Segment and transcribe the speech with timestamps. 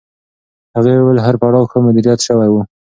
[0.75, 2.55] هغې وویل هر پړاو ښه مدیریت شوی و.